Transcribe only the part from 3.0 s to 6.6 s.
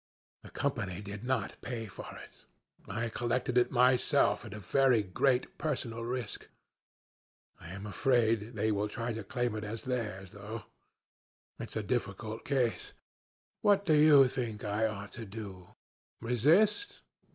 collected it myself at a very great personal risk.